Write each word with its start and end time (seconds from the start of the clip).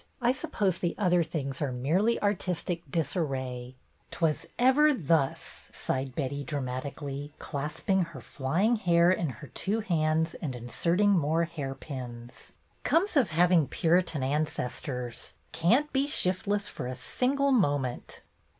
I 0.19 0.31
suppose 0.31 0.79
the 0.79 0.95
other 0.97 1.21
things 1.23 1.61
are 1.61 1.71
merely 1.71 2.19
artistic 2.23 2.81
disarray." 2.89 3.75
"'T 4.09 4.17
was 4.19 4.47
ever 4.57 4.95
thus!" 4.95 5.69
sighed 5.73 6.15
Betty, 6.15 6.43
dramatic 6.43 7.03
ally, 7.03 7.27
clasping 7.37 8.05
her 8.05 8.19
flying 8.19 8.77
hair 8.77 9.11
in 9.11 9.29
her 9.29 9.47
two 9.49 9.81
hands 9.81 10.33
and 10.41 10.55
inserting 10.55 11.11
more 11.11 11.43
hairpins. 11.43 12.51
"Comes 12.83 13.15
of 13.15 13.29
hav 13.29 13.51
ing 13.51 13.67
Puritan 13.67 14.23
ancestors. 14.23 15.35
Can't 15.51 15.93
be 15.93 16.07
shiftless 16.07 16.67
for 16.67 16.87
a 16.87 16.95
single 16.95 17.51
moment." 17.51 18.21